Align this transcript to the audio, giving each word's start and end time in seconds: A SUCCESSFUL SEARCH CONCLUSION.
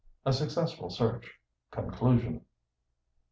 A 0.25 0.33
SUCCESSFUL 0.33 0.89
SEARCH 0.89 1.31
CONCLUSION. 1.69 2.41